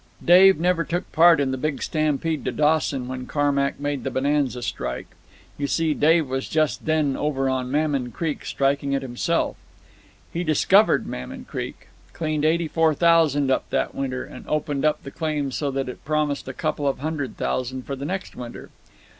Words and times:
"Dave 0.25 0.59
never 0.59 0.83
took 0.83 1.11
part 1.11 1.39
in 1.39 1.51
the 1.51 1.59
big 1.59 1.83
stampede 1.83 2.43
to 2.45 2.51
Dawson 2.51 3.07
when 3.07 3.27
Carmack 3.27 3.79
made 3.79 4.03
the 4.03 4.09
Bonanza 4.09 4.63
strike. 4.63 5.05
You 5.59 5.67
see, 5.67 5.93
Dave 5.93 6.27
was 6.27 6.49
just 6.49 6.85
then 6.87 7.15
over 7.15 7.47
on 7.47 7.69
Mammon 7.69 8.09
Creek 8.11 8.43
strikin' 8.43 8.93
it 8.95 9.03
himself. 9.03 9.57
He 10.33 10.43
discovered 10.43 11.05
Mammon 11.05 11.45
Creek. 11.45 11.87
Cleaned 12.13 12.45
eighty 12.45 12.67
four 12.67 12.95
thousand 12.95 13.51
up 13.51 13.69
that 13.69 13.93
winter, 13.93 14.25
and 14.25 14.43
opened 14.49 14.85
up 14.85 15.03
the 15.03 15.11
claim 15.11 15.51
so 15.51 15.69
that 15.69 15.87
it 15.87 16.03
promised 16.03 16.47
a 16.47 16.53
couple 16.53 16.87
of 16.87 16.97
hundred 16.97 17.37
thousand 17.37 17.83
for 17.85 17.95
the 17.95 18.03
next 18.03 18.35
winter. 18.35 18.71